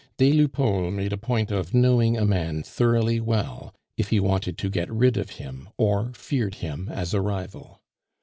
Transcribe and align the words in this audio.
Des 0.17 0.33
Lupeaulx 0.33 0.91
made 0.91 1.13
a 1.13 1.15
point 1.17 1.51
of 1.51 1.75
knowing 1.75 2.17
a 2.17 2.25
man 2.25 2.63
thoroughly 2.63 3.19
well 3.19 3.71
if 3.97 4.09
he 4.09 4.19
wanted 4.19 4.57
to 4.57 4.67
get 4.67 4.91
rid 4.91 5.15
of 5.15 5.29
him 5.37 5.69
or 5.77 6.11
feared 6.15 6.55
him 6.55 6.89
as 6.89 7.13
a 7.13 7.21
rival. 7.21 7.79